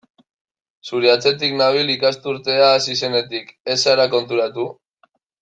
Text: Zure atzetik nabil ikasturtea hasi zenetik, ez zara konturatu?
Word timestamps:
Zure 0.87 1.11
atzetik 1.15 1.53
nabil 1.59 1.91
ikasturtea 1.97 2.71
hasi 2.77 2.97
zenetik, 3.03 3.53
ez 3.75 3.77
zara 3.85 4.09
konturatu? 4.17 4.69